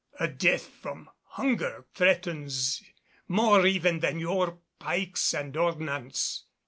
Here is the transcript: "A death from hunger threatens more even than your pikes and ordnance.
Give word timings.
"A 0.19 0.27
death 0.27 0.65
from 0.65 1.11
hunger 1.25 1.85
threatens 1.93 2.81
more 3.27 3.67
even 3.67 3.99
than 3.99 4.17
your 4.17 4.57
pikes 4.79 5.31
and 5.31 5.55
ordnance. 5.55 6.45